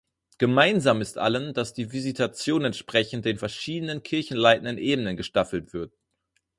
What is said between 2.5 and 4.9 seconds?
entsprechend den verschiedenen kirchenleitenden